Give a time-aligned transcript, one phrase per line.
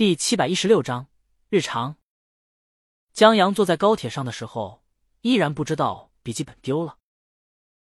[0.00, 1.08] 第七百一十六章
[1.50, 1.98] 日常。
[3.12, 4.82] 江阳坐在高铁上的时候，
[5.20, 6.96] 依然不知道笔记本丢了，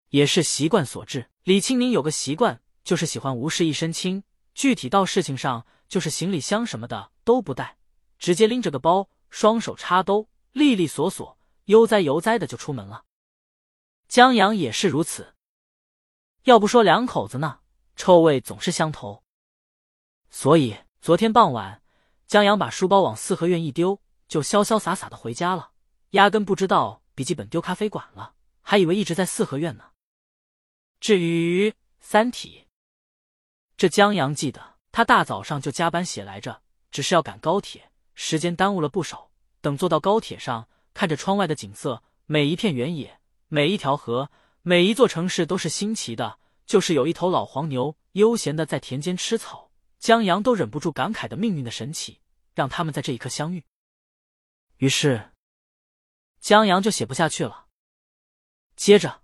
[0.08, 1.30] 也是习惯所致。
[1.44, 7.78] 李青宁有个习惯，就是喜欢无事一身轻，具体到事情上，就是行李箱什么的都不带，
[8.18, 13.04] 直接拎着个包，双手插兜，利利索索、悠哉悠哉的就出门了。
[14.08, 15.36] 江阳也是如此，
[16.42, 17.60] 要不说两口子呢，
[17.94, 19.22] 臭味总是相投，
[20.30, 21.80] 所以昨天傍晚。
[22.32, 25.72] 江阳把书包往四合院一丢，就潇潇洒洒的回家了，
[26.12, 29.90] 压根不知道笔记本丢咖啡馆了，还以为一直在四合院呢。
[30.98, 31.68] 至于
[32.00, 32.64] 《三体》，
[33.76, 39.30] 这江阳记得，他大早上就加班写来着，只是要赶高铁，时间耽误了不少。
[39.60, 44.30] 等坐到高铁上，看着窗外的景色，每一片原野，每一条河，
[44.62, 52.20] 每一座城市都是新奇的，就是有一头老黄牛悠闲的在田间吃草，江阳都忍不住感慨的命运的神奇。
[52.54, 53.64] 让他们在这一刻相遇，
[54.76, 55.32] 于是
[56.40, 57.66] 江阳就写不下去了。
[58.76, 59.22] 接着，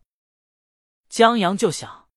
[1.08, 2.08] 江阳就想：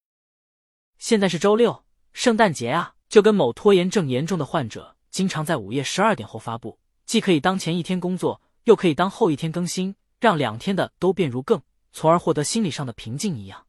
[0.98, 13.66] 现在是周六，圣诞节啊，就跟某拖延症严重的患者经常在午夜十二点后发布，既可以当前一天工作，又可以当后一天更新，让两天的都变如更，从而获得心理上的平静一样。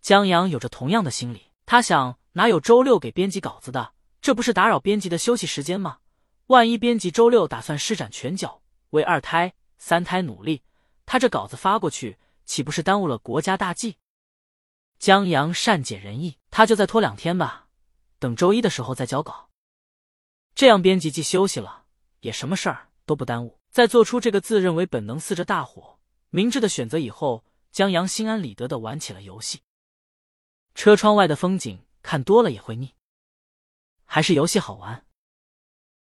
[0.00, 3.94] 江阳有着同样的心理，他想：哪有周六给编辑稿子的？
[4.20, 6.00] 这不是打扰编辑的休息时间吗？
[6.46, 10.62] 万一编辑周六打算施展拳脚，为二胎、三胎努力，
[11.04, 13.98] 他这稿子发过去，岂不是耽误了国家大计？
[15.00, 17.66] 江阳善解人意，他就再拖两天吧，
[18.20, 19.50] 等周一的时候再交稿，
[20.54, 21.86] 这样编辑既休息了，
[22.20, 23.58] 也什么事儿都不耽误。
[23.70, 25.98] 在做出这个自认为本能似着大火、
[26.30, 29.62] 明智的选择以后，江阳心安理得的玩起了游戏。
[30.76, 32.94] 车窗外的风景看多了也会腻，
[34.04, 35.05] 还是游戏好玩。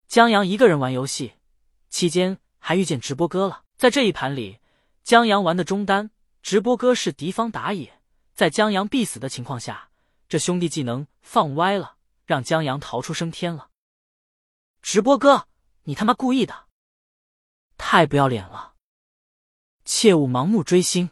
[0.09, 1.34] 江阳一个人玩游戏
[1.91, 3.64] 期间，还遇见直播哥了。
[3.77, 4.59] 在这一盘里，
[5.03, 6.11] 江阳玩的中单，
[6.42, 8.00] 直播哥是敌方打野。
[8.34, 9.91] 在江阳必死的情况下，
[10.27, 13.69] 这兄弟技能放歪了，让江阳逃出升天了。
[14.81, 15.47] 直播哥，
[15.82, 16.69] 你他妈故意的，
[17.77, 18.77] 太不要脸了！
[19.84, 21.11] 切勿盲目追星。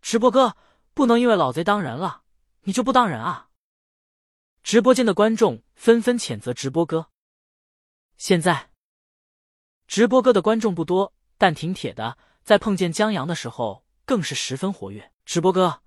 [0.00, 0.56] 直播哥，
[0.94, 2.22] 不能因为老贼当人了，
[2.62, 3.50] 你就不当人啊！
[4.62, 7.10] 直播间的观众纷纷谴责直播哥。
[8.22, 8.70] 现在，
[9.88, 12.16] 直播哥的观众不多，但挺铁的。
[12.44, 15.10] 在碰见江阳的时候，更是十分活跃。
[15.24, 15.82] 直播哥，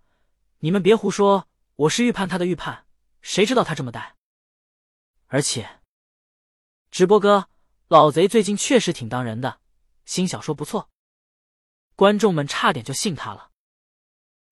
[0.59, 1.47] 你们别胡说，
[1.77, 2.87] 我是预判他的预判，
[3.21, 4.17] 谁知道他这么带？
[5.27, 5.79] 而且，
[6.91, 7.47] 直播哥，
[7.87, 9.61] 老贼最近确实挺当人的，
[10.03, 10.89] 新小说不错。
[11.95, 13.51] 观众们差点就信他了。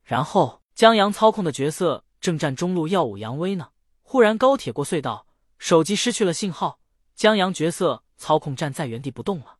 [0.06, 3.74] 然后，江阳操控的角色正站中路耀武扬威呢，
[4.04, 5.28] 忽然高铁过隧道，
[5.58, 6.80] 手机失去了信号。
[7.16, 9.60] 江阳角色操控站在原地不动了。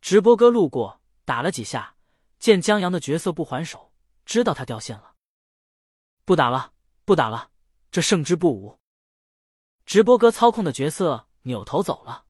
[0.00, 1.96] 直播哥路过打了几下，
[2.38, 3.92] 见江阳的角色不还手，
[4.24, 5.14] 知道他掉线了。
[6.24, 6.72] 不打了，
[7.04, 7.50] 不打了，
[7.90, 8.78] 这胜之不武。
[9.84, 12.26] 直播哥操控的角色扭头走了。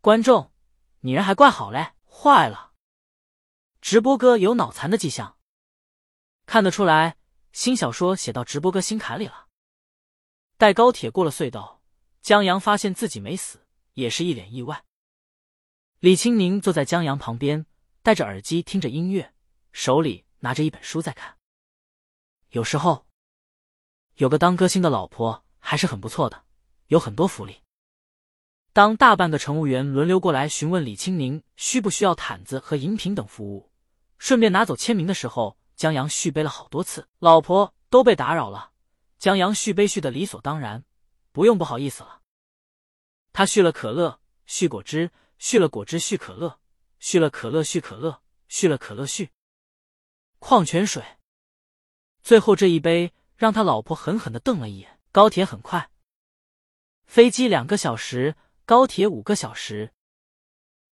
[0.00, 0.52] 观众，
[1.00, 1.94] 你人还怪好嘞！
[2.04, 2.72] 坏了，
[3.80, 5.38] 直播哥有脑残的迹象。
[6.46, 7.16] 看得出来，
[7.52, 9.48] 新小说写到直播哥心坎里了。
[10.56, 11.77] 待高铁过了隧道。
[12.28, 14.84] 江阳发现自己没死，也是一脸意外。
[15.98, 17.64] 李青宁坐在江阳旁边，
[18.02, 19.32] 戴着耳机听着音乐，
[19.72, 21.38] 手里拿着一本书在看。
[22.50, 23.06] 有时候，
[24.16, 26.44] 有个当歌星的老婆还是很不错的，
[26.88, 27.62] 有很多福利。
[28.74, 33.72] 当大半个乘务员轮流过来询问李青宁需不需要毯子和饮品等服务，
[34.18, 37.08] 顺便拿走签名的时候，江阳续杯了好多次。
[37.20, 38.72] 老婆都被打扰了，
[39.18, 40.84] 江阳续杯续的理所当然。
[41.32, 42.17] 不用不好意思了。
[43.38, 46.58] 他续了可乐，续果汁，续了果汁，续可乐，
[46.98, 49.30] 续了可乐，续可乐，续了可乐，续
[50.40, 51.04] 矿泉水。
[52.20, 54.98] 最后这一杯让他老婆狠狠的瞪了一眼。
[55.12, 55.88] 高铁很快，
[57.06, 58.34] 飞机两个小时，
[58.64, 59.92] 高铁五个小时。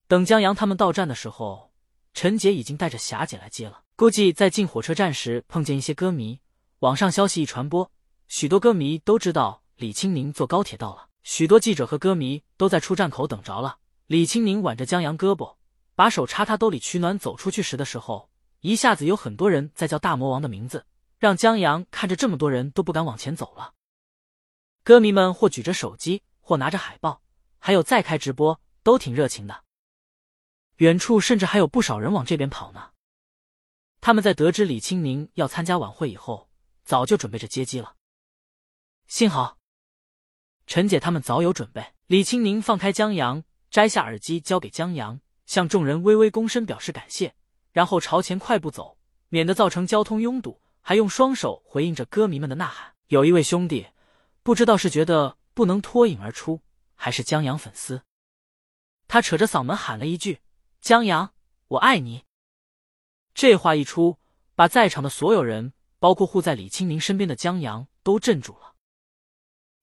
[0.06, 1.72] 等江阳他们到站的时候，
[2.14, 3.82] 陈杰已经带着霞姐来接了。
[3.96, 6.40] 估计在进火车站时碰见一些歌迷，
[6.78, 7.90] 网上消息一传播，
[8.28, 9.64] 许多歌迷都知道。
[9.74, 13.80] 李青宁坐高铁到了，许多记者和歌迷都在出站口等着了。
[14.06, 15.56] 李青宁挽着江阳胳膊，
[15.96, 17.18] 把手插他兜里取暖。
[17.18, 18.30] 走出去时的时候，
[18.60, 20.86] 一下子有很多人在叫大魔王的名字，
[21.18, 23.74] 让江阳看着这么多人都不敢往前走了。
[24.84, 27.20] 歌迷们或举着手机，或拿着海报，
[27.58, 29.64] 还有在开直播，都挺热情的。
[30.76, 32.92] 远处甚至还有不少人往这边跑呢。
[34.00, 36.48] 他们在得知李青宁要参加晚会以后，
[36.84, 37.96] 早就准备着接机了。
[39.08, 39.58] 幸好。
[40.66, 41.92] 陈姐他们早有准备。
[42.06, 47.34] 李青宁放开江阳，摘下耳机交给江阳，向众人微微躬身表示感谢，
[47.72, 48.98] 然后朝前快步走，
[49.28, 52.94] 免得造成交通拥堵，还用双手回应着歌迷们的呐喊。
[53.08, 53.88] 有一位兄弟，
[54.42, 56.62] 不知道是觉得不能脱颖而出，
[56.94, 58.02] 还是江阳粉丝，
[59.08, 60.40] 他扯着嗓门喊了一句
[60.80, 61.32] ：“江阳，
[61.68, 62.24] 我爱你。”
[63.34, 64.18] 这话一出，
[64.54, 68.75] 把在场的所有人，包括护在李青宁身边的江阳，都镇住了。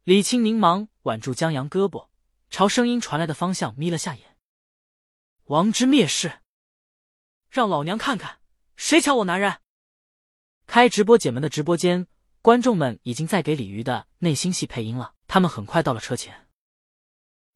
[0.05, 2.09] 李青宁忙挽住江阳胳膊。
[2.50, 4.38] 朝声音传来的方向眯了下眼，
[5.45, 6.41] 王之蔑视，
[7.50, 8.39] 让老娘看看
[8.75, 9.59] 谁抢我男人！
[10.67, 12.05] 开直播姐们的直播间，
[12.41, 15.15] 观众们已经在给鲤鱼的内心戏配音了。
[15.25, 16.47] 他们很快到了车前，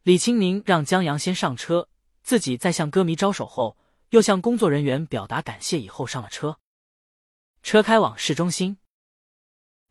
[0.04, 1.90] 李青宁让江阳先上车，
[2.24, 3.78] 自己在向歌迷招手后，
[4.12, 6.58] 又向工作人员表达感谢，以后上了车。
[7.62, 8.78] 车开往市中心，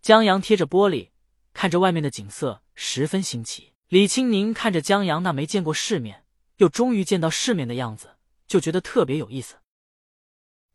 [0.00, 1.10] 江阳贴着玻璃
[1.56, 3.72] 看着外面的景色，十分新奇。
[3.88, 6.26] 李青宁看着江阳那没见过世面，
[6.58, 9.56] 又终于见到世面的样子，就觉得特别有意思。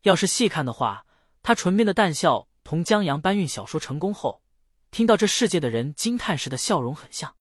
[0.02, 1.06] 要是细看的话，
[1.40, 4.42] 他唇边的淡笑同江阳搬运小说成功后
[4.90, 7.36] 听到这世界的人惊叹时的笑容很像。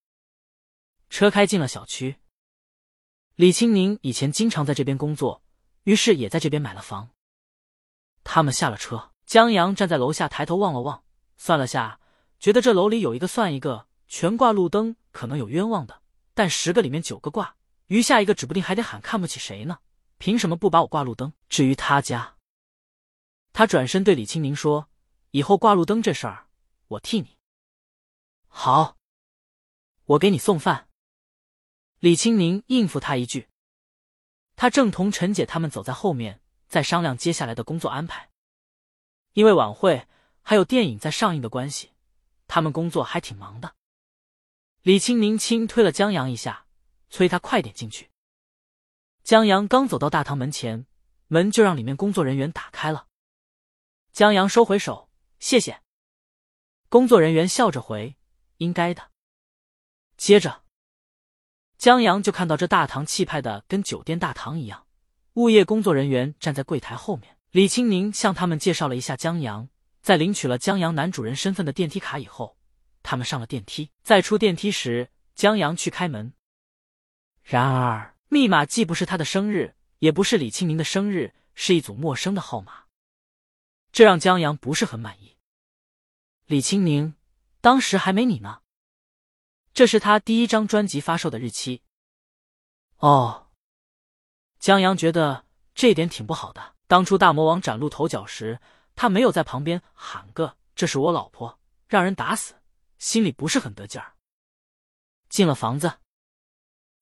[1.09, 2.17] 车开进了小区，
[3.33, 5.41] 李青宁以前经常在这边工作，
[5.85, 7.09] 于是也在这边买了房。
[8.23, 11.03] 他们下了车，江阳站在楼下抬头望了望，
[11.37, 11.99] 算了下，
[12.41, 13.87] 觉得这楼里有一个算一个。
[14.13, 16.01] 全挂路灯可能有冤枉的，
[16.33, 17.55] 但十个里面九个挂，
[17.87, 19.79] 余下一个指不定还得喊看不起谁呢？
[20.17, 21.31] 凭什么不把我挂路灯？
[21.47, 22.35] 至于他家，
[23.53, 24.89] 他转身对李青宁说
[25.31, 26.47] ：“以后挂路灯这事儿，
[26.89, 27.37] 我替你。”
[28.49, 28.97] 好，
[30.03, 30.89] 我给你送饭。
[31.99, 33.47] 李青宁应付他一句。
[34.57, 38.29] 他正同陈姐他们走在后面，在商量接下来的工作安排。
[39.31, 40.05] 因为晚会
[40.41, 41.91] 还有电影在上映的关系，
[42.53, 43.75] 他们工作还挺忙的。
[44.81, 46.65] 李青宁轻推了江阳一下，
[47.09, 48.11] 催他快点进去。
[49.23, 50.85] 江阳刚走到大堂门前，
[51.27, 53.07] 门就让里面工作人员打开了。
[54.11, 55.09] 江阳收回手，
[55.39, 55.81] 谢谢。
[56.89, 58.17] 工作人员笑着回
[58.57, 59.11] ：“应该的。”
[60.17, 60.63] 接着，
[61.77, 64.85] 江阳就看到这大堂气派的跟酒店大堂一样，
[65.35, 67.37] 物业工作人员站在柜台后面。
[67.51, 69.69] 李青宁向他们介绍了一下江阳，
[70.01, 72.57] 在领取了江阳男主人身份的电梯卡以后。
[73.03, 76.33] 他们上了电梯，在出电梯时，江阳去开门。
[77.41, 82.85] 然而，密码既不是他的生日，也不是李清明的生日，是一组陌生的号码，
[83.91, 85.35] 这让江阳不是很满意。
[86.45, 87.15] 李清明，
[87.59, 88.61] 当时还没你呢。
[89.73, 91.81] 这是他第一张专辑发售的日期。
[92.97, 93.47] 哦，
[94.59, 96.75] 江阳觉得这点挺不好的。
[96.85, 98.59] 当初大魔王崭露头角时，
[99.01, 101.57] 他没有在旁边喊个“这是我老婆”，
[101.89, 102.53] 让人打死。
[102.99, 104.13] 心里不是很得劲儿。
[105.27, 105.93] 进了房子，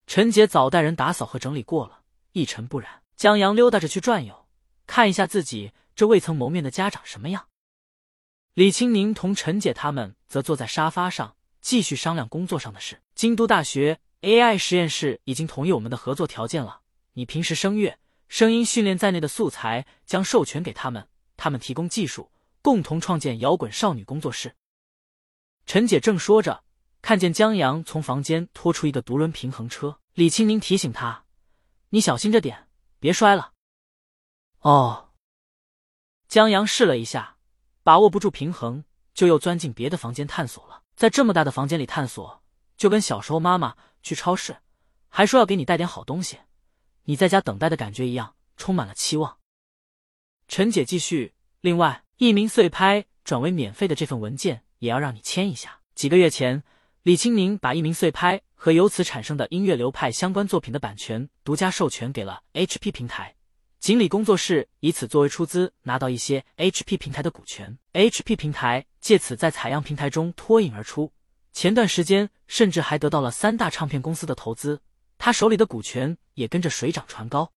[0.07, 3.03] 陈杰早带人打扫和整理过了，一尘不染。
[3.17, 4.47] 江阳溜达着去转悠，
[4.87, 7.49] 看一下自己这未曾谋面的家长什么样。
[8.53, 13.01] 李青宁同陈姐他们则坐在沙发上，继续商量工作上的事。
[13.13, 16.79] 京都大学 AI 实验室已经同意我们的合作条件了，
[17.15, 17.99] 你平时声乐、
[18.29, 22.29] 声音训练在内的素材将授权给他们，他们提供技术，
[22.61, 24.57] 共同创建摇滚少女工作室。
[25.65, 26.65] 陈姐正说着，
[27.01, 30.01] 看见江阳从房间拖出一个独轮平衡车。
[30.13, 31.23] 李青宁提醒他
[31.91, 32.67] ：“你小心着点，
[32.99, 33.53] 别摔了。”
[34.59, 35.11] 哦。
[36.27, 37.37] 江阳试了一下，
[37.83, 40.83] 把握不住平衡，就又钻进别的房间探索了。
[40.97, 42.43] 在这么大的房间里探索，
[42.75, 44.57] 就跟小时候妈妈去超市，
[45.07, 46.39] 还说要给你带点好东西，
[47.03, 49.38] 你在家等待的感觉一样，充满了期望。
[50.49, 55.81] 陈姐继续：“另外，一名碎拍转为免费的这份文件。”也要让你签一下。
[55.93, 56.63] 几个月前，
[57.03, 63.35] 李青宁把一名碎拍和由此产生的音乐流派相关作品的版权独家授权给了 HP 平台，
[63.79, 67.77] 锦鲤工作室以此作为出资，拿到一些 HP 平台的股权。
[67.93, 71.11] HP 平台借此在采样平台中脱颖而出，
[71.51, 74.81] 前段时间甚至还得到了三大唱片公司的投资，
[75.17, 77.51] 他手里的股权也跟着水涨船高。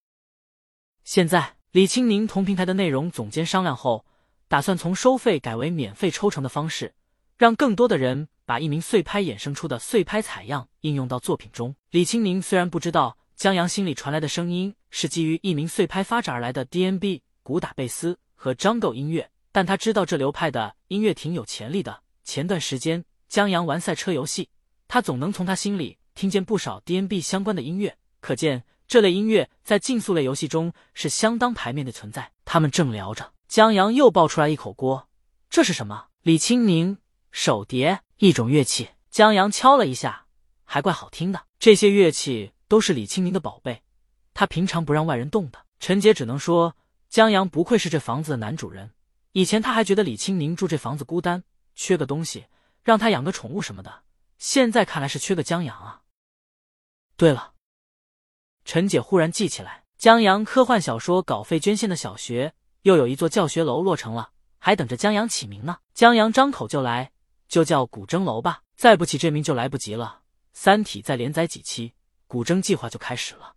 [1.04, 4.04] 现在，李青宁同平台的内容总监商量后，
[4.46, 6.92] 打算从收费改为免费抽成的方式。
[7.38, 11.74] 让更多的人把一名碎拍衍生出的碎拍采样应用到作品中。
[11.90, 22.02] 李青宁虽然不知道江阳心里传来的声音是基于一名碎拍发展而来的 D.N.B 鼓打贝斯和 Jungle 音乐，但他知道这流派的音乐挺有潜力的。
[22.22, 24.50] 前段时间江阳玩赛车游戏，
[24.88, 28.62] 他总能从他心里听见不少 D.N.B 相关的音乐，可见
[28.92, 32.32] 这类音乐在竞速类游戏中是相当排面的存在。
[32.44, 35.08] 他们正聊着，江阳又爆出来一口锅
[35.48, 36.98] ：“这是什么？”李青宁。
[37.30, 38.90] 手碟，一种乐器。
[39.10, 40.26] 江阳敲了一下，
[40.64, 41.46] 还怪好听的。
[41.58, 43.82] 这些乐器都是李清宁的宝贝，
[44.34, 45.64] 他平常不让外人动的。
[45.80, 46.76] 陈杰只能说，
[47.08, 48.90] 江阳不愧是这房子的男主人。
[49.32, 51.42] 以前他还觉得李清宁住这房子孤单，
[51.74, 52.44] 缺个东西，
[52.82, 54.02] 让他养个宠物什么的。
[54.36, 56.02] 现在看来是缺个江阳啊。
[57.16, 57.54] 对了，
[58.64, 65.78] 陈姐忽然记起来，江阳科幻小说稿费捐献的小学又有一座教学楼落成了，还等着江阳起名呢。
[65.94, 67.12] 江阳张口就来，
[67.48, 68.62] 就叫古筝楼吧。
[68.76, 70.22] 再不起这名就来不及了。
[70.52, 71.92] 三体再连载几期，
[72.26, 73.54] 古筝计划就开始了。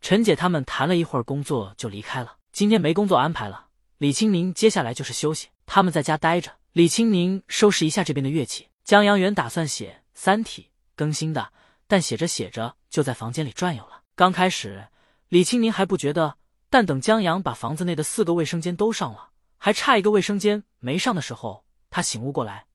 [0.00, 2.36] 陈姐他们谈了一会儿工作就离开了。
[2.52, 6.52] 今天没工作安排了，李清明接下来就是休息，他们在家待着。
[6.72, 8.68] 李清明收拾一下这边的乐器。
[8.84, 10.62] 江阳原打算写《三体》
[10.96, 11.52] 更新的，
[11.86, 14.02] 但写着写着就在房间里转悠了。
[14.14, 14.88] 刚开始
[15.28, 16.36] 李清明还不觉得，
[16.70, 22.66] 但等江阳把房子内的四个卫生间都上了，还差一个卫生间没上的时候，他醒悟过来：“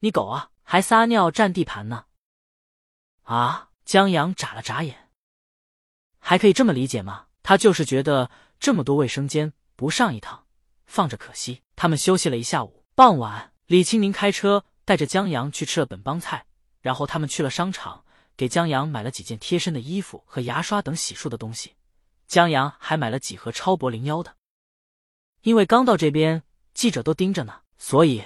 [0.00, 2.04] 你狗啊，还撒尿占地盘呢！”
[3.24, 3.70] 啊！
[3.84, 5.10] 江阳眨了眨眼。
[6.18, 7.26] 还可以这么理解吗？
[7.42, 10.46] 他就是觉得这么多卫生间不上一趟，
[10.86, 11.62] 放着可惜。
[11.74, 16.46] 他们休息了一下午，傍晚，李清明开车带着江阳去吃了本帮菜，
[16.80, 18.04] 然后他们去了商场，
[18.42, 21.76] 给江阳买了几件贴身的衣服和牙刷等洗漱的东西。
[22.26, 24.34] 江阳还买了几盒超薄零幺的，
[25.42, 26.42] 因为刚到这边，
[26.74, 28.24] 记者都盯着呢，所以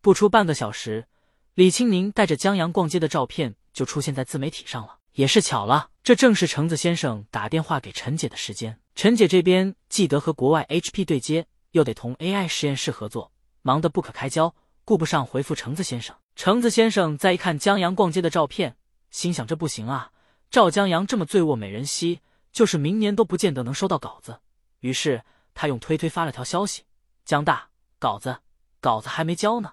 [0.00, 1.06] 不出半个小时，
[1.52, 5.00] 李清明带着江阳逛街的照片就出现在自媒体上了。
[5.12, 8.80] 也是巧了，这正是橙子先生打电话给陈姐的时间。
[8.94, 14.54] 陈姐这边既得和国外 HP 对接，又得同 AI 实验室合作，忙得不可开交，
[14.86, 16.16] 顾不上回复橙子先生。
[16.34, 18.76] 橙子先生再一看江阳逛街的照片，
[19.16, 20.12] 心想这不行啊，
[20.50, 22.20] 赵江阳这么醉卧美人兮，
[22.52, 24.42] 就是明年都不见得能收到稿子。
[24.80, 26.84] 于是他用推推发了条消息
[27.24, 28.42] ：“江大，稿子，
[28.78, 29.72] 稿子还没交呢。”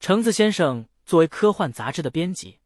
[0.00, 2.60] 橙子先生作为科幻杂志的编辑。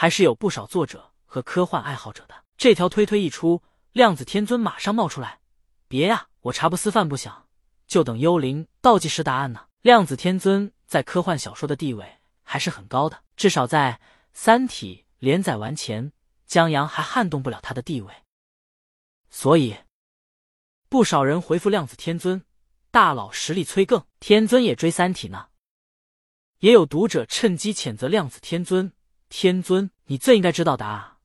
[0.00, 2.44] 还是有不少作者和科幻爱好者的。
[2.56, 3.60] 这条推推一出，
[3.90, 5.40] 量子天尊马上冒出来
[5.88, 7.48] ：“别呀，我茶不思饭不想，
[7.88, 13.98] 就等幽灵倒计时答案呢。”量子天尊在科幻小说的地位还是很高的，至少在
[14.32, 16.12] 《三体》连载完前，
[16.46, 18.12] 江阳还撼动不了他的地位。
[19.30, 19.76] 所以，
[20.88, 22.44] 不少人回复量子天尊
[22.90, 25.48] ：“大佬实力催更，天尊也追《三体》呢。”
[26.60, 28.92] 也有读者趁机谴责量子天尊。
[29.28, 31.16] 天尊，你最应该知道答案，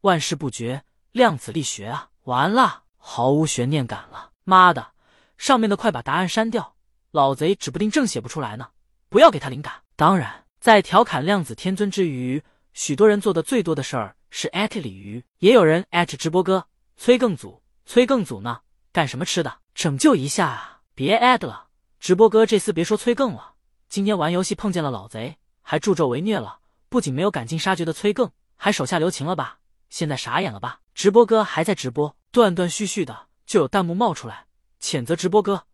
[0.00, 2.10] 万事不绝，量子力学啊！
[2.24, 4.32] 完了，毫无悬念感了。
[4.42, 4.94] 妈的，
[5.38, 6.74] 上面的快把答案删掉，
[7.12, 8.70] 老贼指不定正写不出来呢。
[9.08, 9.82] 不要给他灵感。
[9.94, 17.62] 当然，在调侃量子天尊之余，许多人做的最多的事儿是艾特鲤鱼，也有人艾特直播哥催更组。
[17.84, 18.60] 催更组呢？
[18.92, 19.58] 干什么吃的？
[19.74, 20.80] 拯救一下啊！
[20.94, 21.66] 别艾特了，
[21.98, 23.54] 直播哥这次别说催更了。
[23.88, 26.60] 今天玩游戏碰见了老贼，还助纣为虐了。
[26.88, 29.58] 不仅没有赶尽杀绝的催更，还手下留情了吧？
[29.90, 30.80] 现在傻眼了吧？
[30.94, 34.46] 直播哥还在直播，断断续续的就有弹幕冒出来
[34.80, 35.64] 谴责直播哥，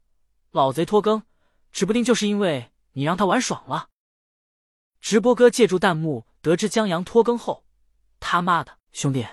[0.51, 1.23] 老贼拖更，
[1.71, 3.89] 指不定就是因为你让他玩爽了。
[5.01, 7.65] 直播哥借助弹幕得知江阳拖更后，
[8.21, 9.27] 他妈的兄弟，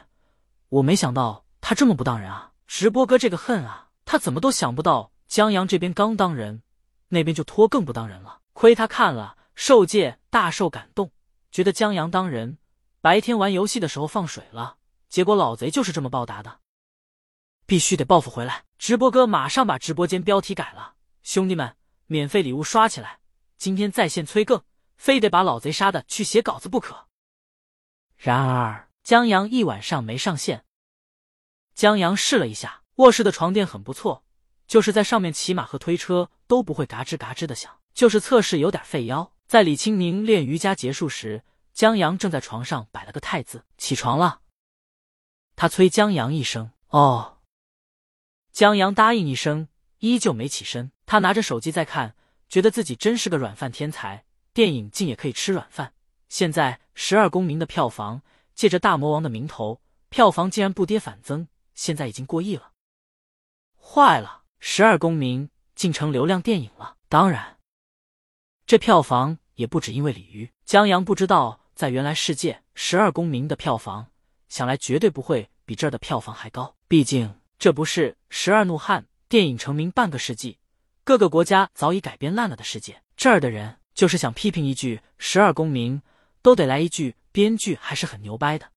[0.69, 2.53] 我没想到他这么不当人啊！
[2.67, 6.61] 直播哥这个恨啊，他怎么都想不到江阳这边刚当人，
[7.09, 8.41] 那边就拖更不当人了。
[8.53, 11.11] 亏他看了受戒，大受感动。
[11.51, 12.57] 觉得江阳当人，
[13.01, 14.77] 白天玩游戏的时候放水了，
[15.09, 16.59] 结果老贼就是这么报答的，
[17.65, 18.63] 必须得报复回来。
[18.77, 21.75] 直播哥马上把直播间标题改了，兄弟们，
[22.07, 23.19] 免费礼物刷起来！
[23.57, 24.61] 今天在线催更，
[24.97, 27.07] 非得把老贼杀的去写稿子不可。
[28.17, 30.65] 然而江阳一晚上没上线。
[31.73, 34.23] 江阳试了一下卧室的床垫很不错，
[34.67, 39.31] 就是在上面骑马和推车都不会嘎吱嘎吱的响，就是测试有点费腰。
[39.45, 44.41] 在李清明练瑜伽结束时，江阳正在床上摆了个太字，起床了。
[45.55, 47.37] 他催江阳一声：“哦。”
[48.51, 49.67] 江阳答应一声，
[49.99, 50.91] 依旧没起身。
[51.05, 52.15] 他拿着手机在看，
[52.49, 54.24] 觉得自己真是个软饭天才。
[54.55, 55.91] 电影竟也可以吃软饭。
[56.29, 58.21] 现在《十二公民》的票房，
[58.53, 62.71] 借着大魔王的名头，票房竟然不跌反增，现在已经过亿了。
[63.77, 66.95] 坏了，《十二公民》竟成流量电影了。
[67.09, 67.57] 当然。
[68.65, 70.49] 这票房也不止因为鲤鱼。
[70.63, 74.07] 江阳不知道，在原来世界，《十二公民》的票房
[74.47, 76.77] 想来绝对不会比这儿的票房还高。
[76.87, 80.59] 毕竟这不是《十二怒汉》电影成名半个世纪，
[81.03, 83.01] 各个国家早已改编烂了的世界。
[83.17, 85.99] 这儿的人就是想批评一句《十二公民》，
[86.41, 88.74] 都得来一句编剧还是很牛掰的。